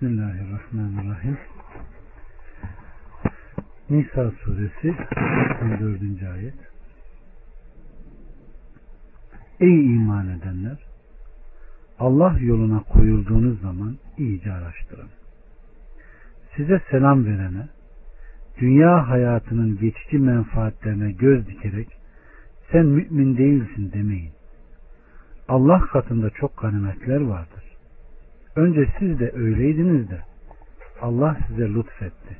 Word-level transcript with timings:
Bismillahirrahmanirrahim. 0.00 1.38
Nisa 3.90 4.30
suresi 4.30 4.94
14. 5.62 6.22
ayet. 6.34 6.54
Ey 9.60 9.94
iman 9.94 10.28
edenler! 10.28 10.78
Allah 11.98 12.36
yoluna 12.40 12.82
koyulduğunuz 12.82 13.60
zaman 13.60 13.98
iyice 14.18 14.52
araştırın. 14.52 15.08
Size 16.56 16.80
selam 16.90 17.24
verene, 17.24 17.68
dünya 18.60 19.08
hayatının 19.08 19.78
geçici 19.78 20.18
menfaatlerine 20.18 21.12
göz 21.12 21.46
dikerek 21.48 21.88
sen 22.72 22.86
mümin 22.86 23.36
değilsin 23.36 23.92
demeyin. 23.92 24.32
Allah 25.48 25.80
katında 25.80 26.30
çok 26.30 26.56
ganimetler 26.56 27.20
vardır. 27.20 27.69
Önce 28.56 28.88
siz 28.98 29.20
de 29.20 29.32
öyleydiniz 29.34 30.10
de 30.10 30.20
Allah 31.00 31.38
size 31.48 31.68
lütfetti. 31.68 32.36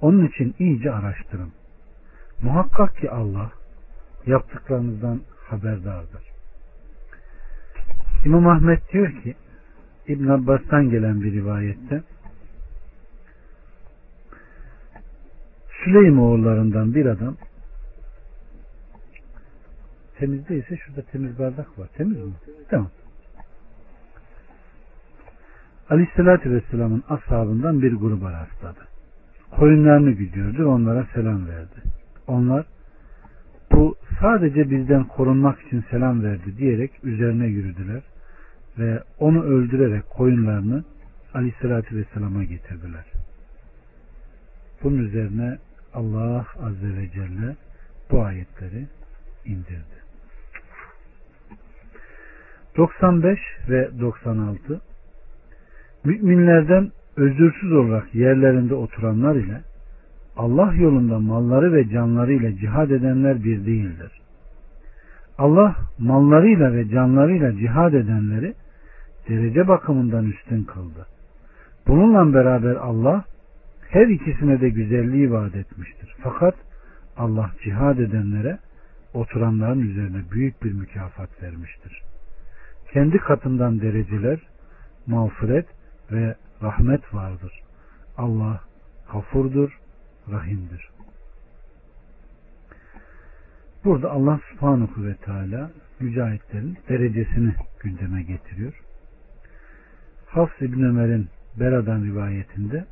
Onun 0.00 0.26
için 0.26 0.54
iyice 0.58 0.92
araştırın. 0.92 1.52
Muhakkak 2.42 2.96
ki 2.96 3.10
Allah 3.10 3.52
yaptıklarınızdan 4.26 5.20
haberdardır. 5.50 6.22
İmam 8.24 8.46
Ahmet 8.46 8.92
diyor 8.92 9.22
ki 9.22 9.34
İbn 10.08 10.28
Abbas'tan 10.28 10.90
gelen 10.90 11.20
bir 11.20 11.32
rivayette 11.32 12.02
Süleym 15.84 16.20
oğullarından 16.20 16.94
bir 16.94 17.06
adam 17.06 17.36
temiz 20.18 20.48
değilse 20.48 20.76
şurada 20.76 21.02
temiz 21.02 21.38
bardak 21.38 21.78
var. 21.78 21.88
Temiz 21.96 22.18
mi? 22.18 22.32
Tamam. 22.70 22.90
Aleyhissalatü 25.90 26.52
Vesselam'ın 26.52 27.04
ashabından 27.08 27.82
bir 27.82 27.92
gruba 27.92 28.32
rastladı. 28.32 28.88
Koyunlarını 29.50 30.10
gidiyordu 30.10 30.66
onlara 30.66 31.06
selam 31.14 31.48
verdi. 31.48 31.82
Onlar 32.26 32.66
bu 33.72 33.96
sadece 34.20 34.70
bizden 34.70 35.04
korunmak 35.04 35.60
için 35.60 35.84
selam 35.90 36.22
verdi 36.22 36.56
diyerek 36.58 36.90
üzerine 37.02 37.46
yürüdüler 37.46 38.02
ve 38.78 39.02
onu 39.18 39.42
öldürerek 39.42 40.10
koyunlarını 40.10 40.84
Aleyhissalatü 41.34 41.96
Vesselam'a 41.96 42.44
getirdiler. 42.44 43.04
Bunun 44.82 44.98
üzerine 44.98 45.58
Allah 45.94 46.46
Azze 46.62 46.96
ve 46.96 47.10
Celle 47.10 47.56
bu 48.10 48.22
ayetleri 48.22 48.86
indirdi. 49.44 49.98
95 52.76 53.38
ve 53.68 54.00
96 54.00 54.80
Müminlerden 56.04 56.90
özürsüz 57.16 57.72
olarak 57.72 58.14
yerlerinde 58.14 58.74
oturanlar 58.74 59.34
ile 59.36 59.60
Allah 60.36 60.74
yolunda 60.74 61.18
malları 61.18 61.72
ve 61.72 61.88
canlarıyla 61.88 62.56
cihad 62.56 62.90
edenler 62.90 63.44
bir 63.44 63.66
değildir. 63.66 64.12
Allah 65.38 65.76
mallarıyla 65.98 66.72
ve 66.72 66.88
canlarıyla 66.88 67.56
cihad 67.56 67.92
edenleri 67.92 68.54
derece 69.28 69.68
bakımından 69.68 70.26
üstün 70.26 70.64
kıldı. 70.64 71.06
Bununla 71.86 72.34
beraber 72.34 72.74
Allah 72.74 73.24
her 73.90 74.06
ikisine 74.06 74.60
de 74.60 74.68
güzelliği 74.68 75.32
vaat 75.32 75.56
etmiştir. 75.56 76.14
Fakat 76.22 76.54
Allah 77.16 77.50
cihad 77.64 77.98
edenlere 77.98 78.58
oturanların 79.14 79.80
üzerine 79.80 80.22
büyük 80.32 80.64
bir 80.64 80.72
mükafat 80.72 81.42
vermiştir. 81.42 82.02
Kendi 82.92 83.18
katından 83.18 83.80
dereceler, 83.80 84.38
mağfiret 85.06 85.66
ve 86.12 86.36
rahmet 86.62 87.14
vardır. 87.14 87.52
Allah 88.16 88.60
kafurdur, 89.12 89.78
rahimdir. 90.30 90.88
Burada 93.84 94.10
Allah 94.10 94.40
subhanahu 94.50 95.04
ve 95.04 95.14
teala 95.14 95.70
mücahitlerin 96.00 96.78
derecesini 96.88 97.54
gündeme 97.80 98.22
getiriyor. 98.22 98.82
Hafs 100.26 100.62
İbn 100.62 100.82
Ömer'in 100.82 101.28
Bera'dan 101.60 102.04
rivayetinde 102.04 102.84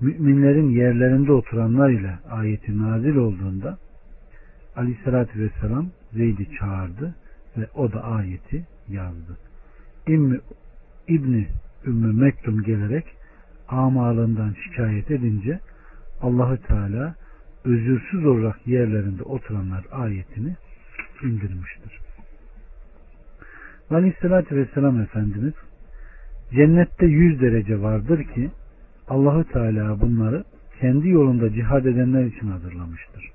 müminlerin 0.00 0.70
yerlerinde 0.70 1.32
oturanlar 1.32 1.90
ile 1.90 2.18
ayeti 2.30 2.78
nazil 2.78 3.16
olduğunda 3.16 3.78
Aleyhisselatü 4.76 5.40
Vesselam 5.40 5.90
Zeyd'i 6.12 6.48
çağırdı 6.58 7.14
ve 7.56 7.66
o 7.74 7.92
da 7.92 8.04
ayeti 8.04 8.66
yazdı. 8.88 9.38
İbni, 10.06 10.40
İbni 11.08 11.48
Ümmü 11.86 12.12
Mektum 12.22 12.62
gelerek 12.62 13.04
amalından 13.68 14.54
şikayet 14.64 15.10
edince 15.10 15.60
Allahü 16.20 16.58
Teala 16.58 17.14
özürsüz 17.64 18.26
olarak 18.26 18.66
yerlerinde 18.66 19.22
oturanlar 19.22 19.84
ayetini 19.92 20.56
indirmiştir. 21.22 21.98
Aleyhissalatü 23.90 24.56
Vesselam 24.56 25.00
Efendimiz 25.00 25.54
cennette 26.52 27.06
yüz 27.06 27.40
derece 27.40 27.82
vardır 27.82 28.24
ki 28.24 28.50
Allahü 29.08 29.44
Teala 29.44 30.00
bunları 30.00 30.44
kendi 30.80 31.08
yolunda 31.08 31.52
cihad 31.52 31.84
edenler 31.84 32.24
için 32.24 32.46
hazırlamıştır. 32.48 33.30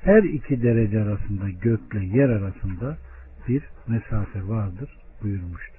Her 0.00 0.22
iki 0.22 0.62
derece 0.62 1.02
arasında 1.02 1.50
gökle 1.50 2.04
yer 2.04 2.28
arasında 2.28 2.96
bir 3.48 3.62
mesafe 3.88 4.48
vardır 4.48 4.90
buyurmuştur. 5.22 5.77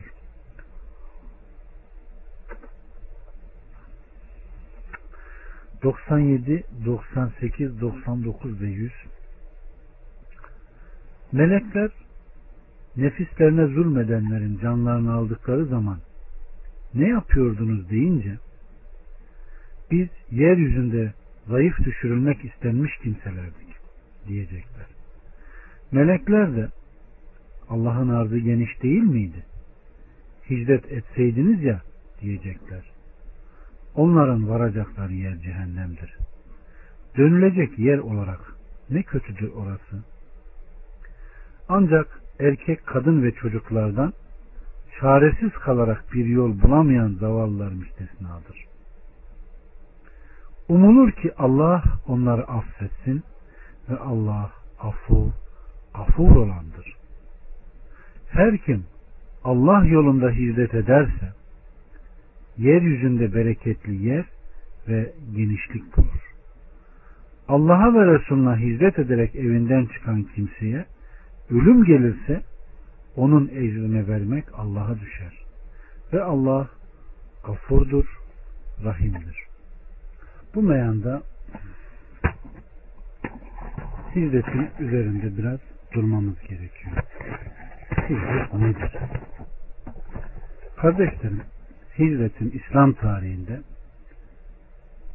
97, 5.83 6.63
98, 6.85 7.81
99 7.81 8.61
ve 8.61 8.67
100 8.67 8.91
Melekler 11.31 11.91
nefislerine 12.97 13.67
zulmedenlerin 13.67 14.59
canlarını 14.59 15.13
aldıkları 15.13 15.65
zaman 15.65 15.99
ne 16.93 17.07
yapıyordunuz 17.07 17.89
deyince 17.89 18.37
biz 19.91 20.07
yeryüzünde 20.31 21.13
zayıf 21.47 21.79
düşürülmek 21.79 22.45
istenmiş 22.45 22.91
kimselerdik 23.03 23.75
diyecekler. 24.27 24.85
Melekler 25.91 26.55
de 26.55 26.69
Allah'ın 27.69 28.09
arzı 28.09 28.37
geniş 28.37 28.83
değil 28.83 29.03
miydi? 29.03 29.45
Hicret 30.49 30.91
etseydiniz 30.91 31.63
ya 31.63 31.81
diyecekler. 32.21 32.88
Onların 33.99 34.49
varacakları 34.49 35.13
yer 35.13 35.37
cehennemdir. 35.37 36.17
Dönülecek 37.17 37.79
yer 37.79 37.97
olarak 37.97 38.39
ne 38.89 39.03
kötüdür 39.03 39.51
orası. 39.51 40.03
Ancak 41.69 42.21
erkek, 42.39 42.85
kadın 42.85 43.23
ve 43.23 43.31
çocuklardan 43.31 44.13
çaresiz 44.99 45.51
kalarak 45.51 46.13
bir 46.13 46.25
yol 46.25 46.61
bulamayan 46.61 47.09
zavallılar 47.19 47.71
müstesnadır. 47.71 48.65
Umulur 50.69 51.11
ki 51.11 51.33
Allah 51.37 51.83
onları 52.07 52.47
affetsin 52.47 53.23
ve 53.89 53.97
Allah 53.97 54.51
afu, 54.79 55.33
afur 55.93 56.35
olandır. 56.35 56.95
Her 58.29 58.57
kim 58.57 58.85
Allah 59.43 59.85
yolunda 59.85 60.29
hizmet 60.29 60.73
ederse 60.73 61.38
yeryüzünde 62.59 63.33
bereketli 63.33 64.05
yer 64.05 64.25
ve 64.87 65.13
genişlik 65.35 65.97
bulur. 65.97 66.33
Allah'a 67.47 67.93
ve 67.93 68.13
Resulüne 68.13 68.55
hizmet 68.55 68.99
ederek 68.99 69.35
evinden 69.35 69.85
çıkan 69.85 70.23
kimseye 70.23 70.85
ölüm 71.49 71.85
gelirse 71.85 72.41
onun 73.15 73.47
ecrine 73.47 74.07
vermek 74.07 74.45
Allah'a 74.53 74.99
düşer. 74.99 75.33
Ve 76.13 76.21
Allah 76.21 76.69
gafurdur, 77.45 78.05
rahimdir. 78.83 79.43
Bu 80.55 80.61
meyanda 80.61 81.21
hizmetin 84.15 84.69
üzerinde 84.79 85.37
biraz 85.37 85.59
durmamız 85.93 86.41
gerekiyor. 86.41 86.95
Hizmet 88.09 88.53
nedir? 88.53 88.91
Kardeşlerim, 90.77 91.41
hicretin 91.99 92.51
İslam 92.51 92.93
tarihinde 92.93 93.61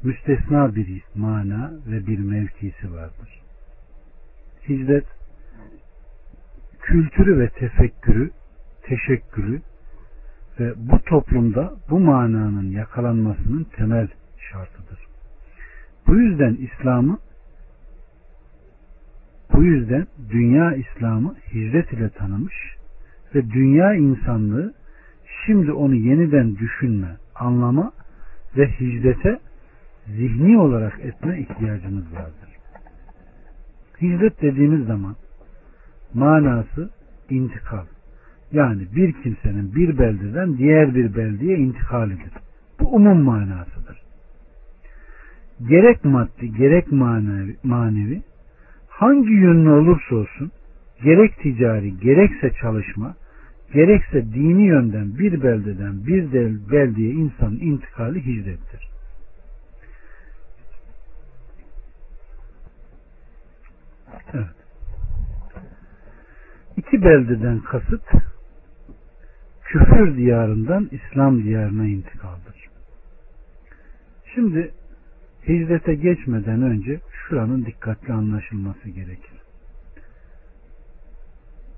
müstesna 0.02 0.75
bir 0.75 1.02
mana 1.14 1.72
ve 1.86 2.06
bir 2.06 2.19
mevkisi 2.19 2.92
vardır. 2.92 3.40
Hicret 4.69 5.06
kültürü 6.81 7.38
ve 7.38 7.48
tefekkürü, 7.48 8.31
teşekkülü 8.82 9.60
ve 10.60 10.72
bu 10.76 10.98
toplumda 11.02 11.75
bu 11.90 12.00
mananın 12.00 12.70
yakalanmasının 12.70 13.64
temel 13.64 14.08
şartıdır. 14.50 14.98
Bu 16.06 16.16
yüzden 16.16 16.54
İslam'ı 16.54 17.19
bu 19.52 19.64
yüzden 19.64 20.06
dünya 20.31 20.75
İslam'ı 20.75 21.34
hicret 21.54 21.92
ile 21.92 22.10
tanımış 22.10 22.54
ve 23.34 23.50
dünya 23.50 23.94
insanlığı 23.94 24.75
şimdi 25.46 25.73
onu 25.73 25.94
yeniden 25.94 26.56
düşünme, 26.56 27.17
anlama 27.35 27.93
ve 28.56 28.70
hicrete 28.70 29.38
zihni 30.06 30.58
olarak 30.58 31.00
etme 31.00 31.38
ihtiyacımız 31.38 32.12
vardır. 32.12 32.49
Hicret 34.02 34.43
dediğimiz 34.43 34.87
zaman 34.87 35.17
manası 36.14 36.91
intikal. 37.31 37.85
Yani 38.52 38.87
bir 38.96 39.12
kimsenin 39.12 39.75
bir 39.75 39.99
beldeden 39.99 40.58
diğer 40.58 40.94
bir 40.94 41.17
beldeye 41.17 41.58
intikalidir. 41.58 42.32
Bu 42.81 42.94
umum 42.94 43.23
manasıdır. 43.23 44.02
Gerek 45.69 46.05
maddi 46.05 46.52
gerek 46.52 46.93
manevi, 46.93 47.56
manevi 47.62 48.23
hangi 48.88 49.32
yönlü 49.32 49.70
olursa 49.70 50.17
olsun 50.17 50.50
gerek 51.05 51.38
ticari 51.38 51.99
gerekse 51.99 52.50
çalışma 52.61 53.14
gerekse 53.75 54.32
dini 54.35 54.67
yönden 54.67 55.19
bir 55.19 55.43
beldeden 55.43 56.06
bir 56.06 56.32
beldeye 56.71 57.11
insanın 57.11 57.61
intikali 57.61 58.26
hicrettir. 58.26 58.88
Evet. 64.35 64.47
İki 66.76 67.03
beldeden 67.03 67.59
kasıt 67.59 68.05
küfür 69.62 70.17
diyarından 70.17 70.91
İslam 70.93 71.44
diyarına 71.44 71.87
intikaldır. 71.87 72.69
Şimdi 74.35 74.75
hicrete 75.49 75.94
geçmeden 75.94 76.62
önce 76.62 77.00
şuranın 77.11 77.65
dikkatli 77.65 78.12
anlaşılması 78.12 78.88
gerekir. 78.88 79.41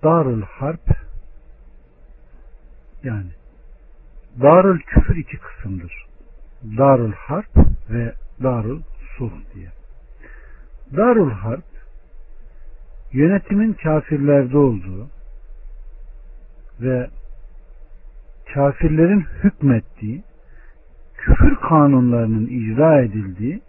Darül 0.03 0.43
Harp 0.43 1.06
yani 3.07 3.31
Darül 4.43 4.81
Küfür 4.81 5.17
iki 5.17 5.39
kısımdır. 5.39 6.07
Darül 6.79 7.13
Harp 7.13 7.57
ve 7.91 8.13
Darül 8.43 8.81
Sulh 9.19 9.55
diye. 9.55 9.69
Darül 10.97 11.31
Harp 11.31 11.65
yönetimin 13.13 13.73
kafirlerde 13.73 14.59
olduğu 14.59 15.09
ve 16.81 17.09
kafirlerin 18.55 19.21
hükmettiği, 19.21 20.23
küfür 21.15 21.57
kanunlarının 21.57 22.47
icra 22.47 23.01
edildiği 23.01 23.61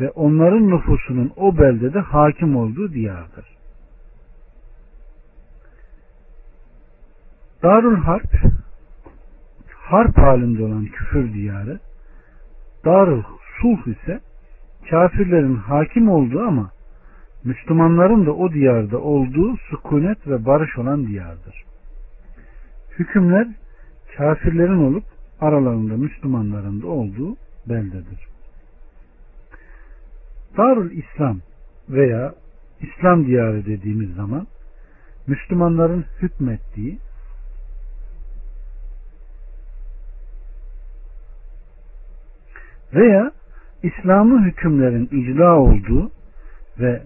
ve 0.00 0.10
onların 0.10 0.70
nüfusunun 0.70 1.32
o 1.36 1.58
beldede 1.58 2.00
hakim 2.00 2.56
olduğu 2.56 2.92
diyardır. 2.92 3.56
Darül 7.62 7.96
Harp 7.96 8.34
harp 9.86 10.18
halinde 10.18 10.64
olan 10.64 10.84
küfür 10.84 11.32
diyarı 11.32 11.80
Darül 12.84 13.22
Sulh 13.60 13.86
ise 13.86 14.20
kafirlerin 14.90 15.56
hakim 15.56 16.08
olduğu 16.08 16.40
ama 16.40 16.70
Müslümanların 17.44 18.26
da 18.26 18.32
o 18.32 18.52
diyarda 18.52 18.98
olduğu 18.98 19.56
sükunet 19.56 20.26
ve 20.26 20.46
barış 20.46 20.78
olan 20.78 21.06
diyardır. 21.06 21.64
Hükümler 22.98 23.48
kafirlerin 24.16 24.84
olup 24.84 25.04
aralarında 25.40 25.96
Müslümanların 25.96 26.82
da 26.82 26.86
olduğu 26.86 27.36
beldedir. 27.68 28.26
Darül 30.56 30.90
İslam 30.90 31.40
veya 31.88 32.34
İslam 32.80 33.26
diyarı 33.26 33.66
dediğimiz 33.66 34.14
zaman 34.14 34.46
Müslümanların 35.26 36.04
hükmettiği 36.22 36.98
veya 42.96 43.32
İslam'ın 43.82 44.44
hükümlerin 44.44 45.08
icra 45.12 45.58
olduğu 45.58 46.10
ve 46.80 47.02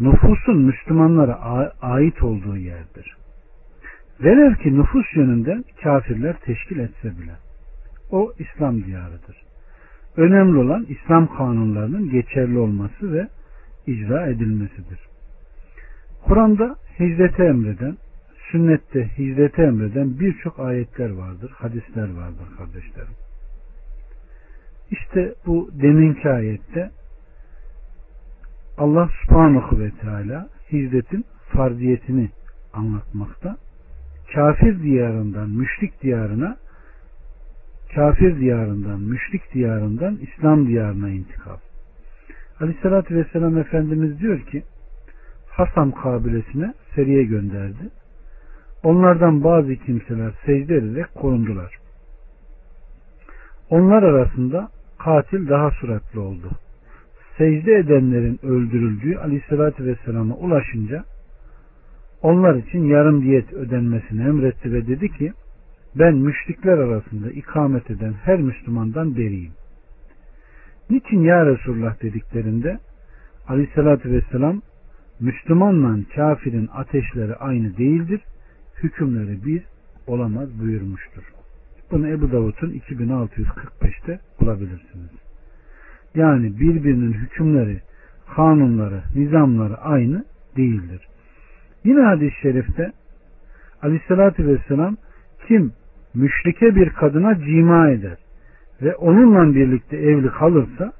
nüfusun 0.00 0.56
Müslümanlara 0.56 1.34
ait 1.82 2.22
olduğu 2.22 2.56
yerdir. 2.56 3.16
Velev 4.20 4.54
ki 4.54 4.78
nüfus 4.78 5.16
yönünden 5.16 5.64
kafirler 5.82 6.36
teşkil 6.44 6.78
etse 6.78 7.18
bile. 7.18 7.32
O 8.10 8.32
İslam 8.38 8.84
diyarıdır. 8.84 9.36
Önemli 10.16 10.58
olan 10.58 10.86
İslam 10.88 11.36
kanunlarının 11.36 12.10
geçerli 12.10 12.58
olması 12.58 13.12
ve 13.12 13.28
icra 13.86 14.26
edilmesidir. 14.26 14.98
Kur'an'da 16.24 16.76
hicrete 17.00 17.44
emreden, 17.44 17.96
sünnette 18.50 19.08
hicrete 19.18 19.62
emreden 19.62 20.20
birçok 20.20 20.60
ayetler 20.60 21.10
vardır, 21.10 21.50
hadisler 21.50 22.14
vardır 22.14 22.56
kardeşlerim. 22.58 23.27
İşte 24.90 25.34
bu 25.46 25.70
deminki 25.82 26.28
ayette 26.28 26.90
Allah 28.78 29.08
subhanahu 29.22 29.80
ve 29.80 29.90
teala 29.90 30.48
hicretin 30.72 31.24
farziyetini 31.48 32.30
anlatmakta. 32.72 33.56
Kafir 34.34 34.82
diyarından 34.82 35.50
müşrik 35.50 36.02
diyarına 36.02 36.56
kafir 37.94 38.40
diyarından, 38.40 39.00
müşrik 39.00 39.54
diyarından 39.54 40.16
İslam 40.16 40.66
diyarına 40.66 41.08
intikal. 41.10 41.56
Aleyhissalatü 42.60 43.16
Vesselam 43.16 43.58
Efendimiz 43.58 44.20
diyor 44.20 44.40
ki 44.40 44.62
Hasam 45.50 45.92
kabilesine 45.92 46.74
seriye 46.94 47.24
gönderdi. 47.24 47.90
Onlardan 48.82 49.44
bazı 49.44 49.76
kimseler 49.76 50.32
secde 50.46 50.76
ederek 50.76 51.14
korundular. 51.14 51.78
Onlar 53.70 54.02
arasında 54.02 54.68
katil 55.08 55.48
daha 55.48 55.70
suratlı 55.70 56.20
oldu. 56.20 56.50
Secde 57.38 57.74
edenlerin 57.74 58.38
öldürüldüğü 58.42 59.16
aleyhissalatü 59.16 59.84
vesselama 59.84 60.34
ulaşınca 60.34 61.04
onlar 62.22 62.54
için 62.54 62.84
yarım 62.84 63.22
diyet 63.22 63.52
ödenmesini 63.52 64.22
emretti 64.22 64.72
ve 64.72 64.86
dedi 64.86 65.08
ki 65.08 65.32
ben 65.94 66.14
müşrikler 66.14 66.78
arasında 66.78 67.30
ikamet 67.30 67.90
eden 67.90 68.12
her 68.12 68.40
Müslümandan 68.40 69.16
beriyim. 69.16 69.52
Niçin 70.90 71.20
ya 71.20 71.46
Resulullah 71.46 72.02
dediklerinde 72.02 72.78
aleyhissalatü 73.48 74.12
vesselam 74.12 74.62
Müslümanla 75.20 75.98
kafirin 76.14 76.68
ateşleri 76.72 77.34
aynı 77.34 77.76
değildir, 77.76 78.20
hükümleri 78.82 79.44
bir 79.44 79.62
olamaz 80.06 80.60
buyurmuştur. 80.60 81.37
Bunu 81.90 82.08
Ebu 82.08 82.32
Davud'un 82.32 82.70
2645'te 82.70 84.20
bulabilirsiniz. 84.40 85.10
Yani 86.14 86.60
birbirinin 86.60 87.12
hükümleri, 87.12 87.80
kanunları, 88.34 89.02
nizamları 89.14 89.76
aynı 89.80 90.24
değildir. 90.56 91.08
Yine 91.84 92.00
hadis-i 92.00 92.40
şerifte 92.42 92.92
Aleyhisselatü 93.82 94.46
Vesselam 94.46 94.96
kim 95.48 95.72
müşrike 96.14 96.74
bir 96.74 96.90
kadına 96.90 97.38
cima 97.38 97.90
eder 97.90 98.18
ve 98.82 98.94
onunla 98.94 99.54
birlikte 99.54 99.96
evli 99.96 100.28
kalırsa 100.28 100.92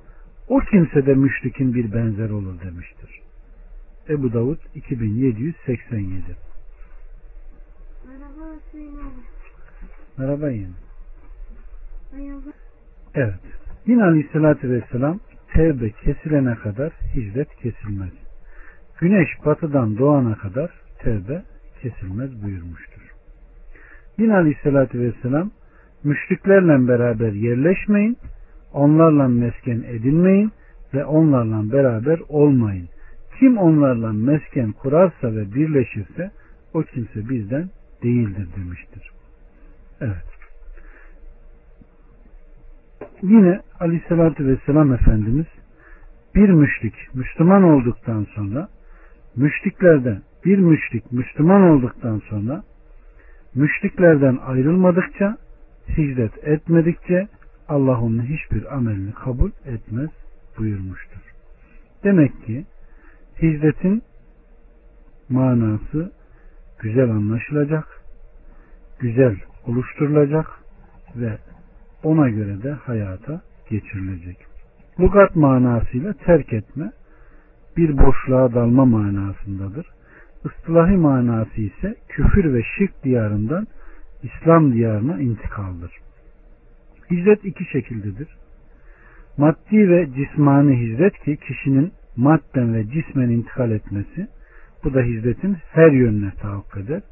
o 0.49 0.61
kimse 0.61 1.07
de 1.07 1.15
müşrikin 1.15 1.75
bir 1.75 1.93
benzer 1.93 2.31
olur 2.31 2.61
demiştir. 2.65 3.21
Ebu 4.09 4.33
Davud 4.33 4.59
2787 4.75 6.37
Merhaba 8.07 8.59
yine. 10.51 10.69
Evet. 13.15 13.41
Yine 13.87 14.05
Aleyhisselatü 14.05 14.71
Vesselam 14.71 15.21
tevbe 15.55 15.91
kesilene 15.91 16.55
kadar 16.55 16.93
hicret 17.15 17.57
kesilmez. 17.57 18.13
Güneş 19.01 19.29
batıdan 19.45 19.99
doğana 19.99 20.35
kadar 20.35 20.71
tevbe 20.99 21.43
kesilmez 21.83 22.43
buyurmuştur. 22.43 23.03
Yine 24.19 24.37
Aleyhisselatü 24.37 25.01
Vesselam 25.01 25.51
müşriklerle 26.05 26.89
beraber 26.89 27.33
yerleşmeyin, 27.33 28.17
onlarla 28.73 29.29
mesken 29.29 29.83
edinmeyin 29.89 30.53
ve 30.95 31.05
onlarla 31.05 31.73
beraber 31.73 32.21
olmayın. 32.29 32.89
Kim 33.39 33.59
onlarla 33.59 34.13
mesken 34.13 34.73
kurarsa 34.73 35.35
ve 35.37 35.55
birleşirse 35.55 36.31
o 36.75 36.83
kimse 36.83 37.29
bizden 37.29 37.71
değildir 38.03 38.49
demiştir. 38.57 39.18
Evet. 40.01 40.25
Yine 43.23 43.61
Aleyhisselatü 43.81 44.47
Vesselam 44.47 44.93
Efendimiz 44.93 45.47
bir 46.35 46.49
müşrik 46.49 47.15
Müslüman 47.15 47.63
olduktan 47.63 48.27
sonra 48.35 48.69
müşriklerden 49.37 50.23
bir 50.45 50.59
müşrik 50.59 51.13
Müslüman 51.13 51.63
olduktan 51.63 52.23
sonra 52.31 52.63
müşriklerden 53.55 54.37
ayrılmadıkça 54.37 55.37
hicret 55.89 56.49
etmedikçe 56.49 57.29
Allah 57.69 58.01
onun 58.01 58.23
hiçbir 58.23 58.75
amelini 58.77 59.13
kabul 59.13 59.51
etmez 59.67 60.11
buyurmuştur. 60.59 61.21
Demek 62.05 62.47
ki 62.47 62.67
hicretin 63.43 64.03
manası 65.29 66.13
güzel 66.79 67.11
anlaşılacak, 67.11 68.03
güzel 68.99 69.37
oluşturulacak 69.69 70.47
ve 71.17 71.39
ona 72.03 72.29
göre 72.29 72.63
de 72.63 72.73
hayata 72.73 73.43
geçirilecek. 73.71 74.37
Lugat 75.01 75.37
manasıyla 75.37 76.13
terk 76.13 76.53
etme, 76.53 76.93
bir 77.77 77.99
boşluğa 77.99 78.55
dalma 78.55 78.85
manasındadır. 78.85 79.87
Istilahi 80.45 80.97
manası 80.97 81.61
ise 81.61 81.97
küfür 82.09 82.55
ve 82.55 82.63
şirk 82.79 83.05
diyarından 83.05 83.67
İslam 84.23 84.73
diyarına 84.73 85.21
intikaldır. 85.21 85.93
Hicret 87.11 87.45
iki 87.45 87.65
şekildedir. 87.65 88.29
Maddi 89.37 89.91
ve 89.91 90.09
cismani 90.15 90.81
hicret 90.81 91.19
ki 91.25 91.37
kişinin 91.37 91.93
madden 92.17 92.75
ve 92.75 92.85
cismen 92.91 93.29
intikal 93.29 93.71
etmesi, 93.71 94.29
bu 94.85 94.95
da 94.95 95.03
hicretin 95.03 95.57
her 95.73 95.91
yönüne 95.91 96.31
tahakkuk 96.31 96.77
eder. 96.77 97.03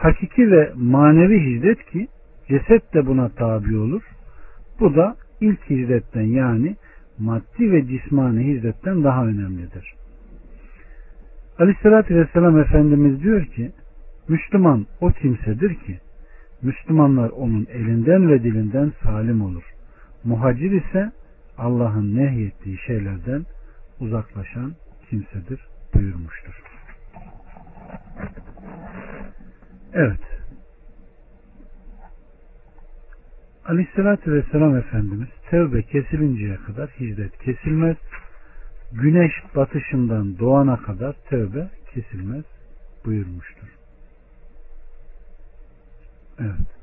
Hakiki 0.00 0.50
ve 0.50 0.72
manevi 0.76 1.40
hicret 1.40 1.84
ki 1.86 2.08
ceset 2.48 2.94
de 2.94 3.06
buna 3.06 3.28
tabi 3.28 3.76
olur. 3.76 4.02
Bu 4.80 4.96
da 4.96 5.16
ilk 5.40 5.70
hicretten 5.70 6.22
yani 6.22 6.76
maddi 7.18 7.72
ve 7.72 7.86
cismani 7.86 8.44
hicretten 8.46 9.04
daha 9.04 9.26
önemlidir. 9.26 9.94
Aleyhissalatü 11.58 12.16
Vesselam 12.16 12.60
Efendimiz 12.60 13.22
diyor 13.22 13.46
ki 13.46 13.72
Müslüman 14.28 14.86
o 15.00 15.10
kimsedir 15.10 15.74
ki 15.74 15.98
Müslümanlar 16.62 17.30
onun 17.30 17.66
elinden 17.70 18.30
ve 18.30 18.42
dilinden 18.42 18.92
salim 19.02 19.42
olur. 19.42 19.64
Muhacir 20.24 20.70
ise 20.70 21.12
Allah'ın 21.58 22.16
nehyettiği 22.16 22.78
şeylerden 22.86 23.44
uzaklaşan 24.00 24.72
kimsedir 25.10 25.60
buyurmuştur. 25.94 26.62
Evet. 29.94 30.20
Aleyhissalatü 33.64 34.32
Vesselam 34.32 34.76
Efendimiz 34.76 35.28
tevbe 35.50 35.82
kesilinceye 35.82 36.56
kadar 36.56 36.90
hicret 36.90 37.38
kesilmez. 37.38 37.96
Güneş 38.92 39.32
batışından 39.56 40.38
doğana 40.38 40.76
kadar 40.82 41.12
tevbe 41.12 41.68
kesilmez 41.94 42.44
buyurmuştur. 43.04 43.68
Evet. 46.40 46.79